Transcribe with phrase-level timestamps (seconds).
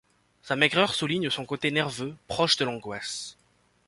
[0.41, 3.37] Sa maigreur souligne son côté nerveux, proche de l’angoisse.